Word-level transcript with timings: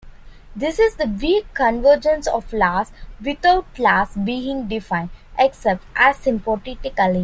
This 0.55 0.79
is 0.79 0.95
the 0.95 1.05
"weak 1.05 1.53
convergence 1.53 2.25
of 2.25 2.51
laws 2.53 2.91
without 3.23 3.67
laws 3.77 4.15
being 4.15 4.67
defined"- 4.67 5.11
except 5.37 5.83
asymptotically. 5.93 6.91